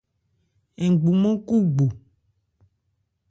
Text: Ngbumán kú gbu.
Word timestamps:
Ngbumán 0.91 1.35
kú 1.47 1.55
gbu. 1.75 1.85